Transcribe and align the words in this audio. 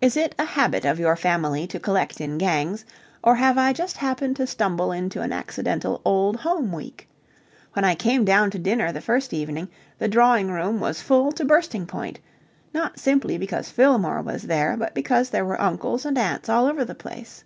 Is 0.00 0.16
it 0.16 0.34
a 0.38 0.46
habit 0.46 0.86
of 0.86 0.98
your 0.98 1.14
family 1.14 1.66
to 1.66 1.78
collect 1.78 2.22
in 2.22 2.38
gangs, 2.38 2.86
or 3.22 3.34
have 3.34 3.58
I 3.58 3.74
just 3.74 3.98
happened 3.98 4.36
to 4.36 4.46
stumble 4.46 4.92
into 4.92 5.20
an 5.20 5.30
accidental 5.30 6.00
Old 6.06 6.36
Home 6.36 6.72
Week? 6.72 7.06
When 7.74 7.84
I 7.84 7.94
came 7.94 8.24
down 8.24 8.50
to 8.52 8.58
dinner 8.58 8.92
the 8.92 9.02
first 9.02 9.34
evening, 9.34 9.68
the 9.98 10.08
drawing 10.08 10.50
room 10.50 10.80
was 10.80 11.02
full 11.02 11.32
to 11.32 11.44
bursting 11.44 11.84
point 11.84 12.18
not 12.72 12.98
simply 12.98 13.36
because 13.36 13.68
Fillmore 13.68 14.22
was 14.22 14.44
there, 14.44 14.74
but 14.74 14.94
because 14.94 15.28
there 15.28 15.44
were 15.44 15.60
uncles 15.60 16.06
and 16.06 16.16
aunts 16.16 16.48
all 16.48 16.64
over 16.66 16.82
the 16.82 16.94
place. 16.94 17.44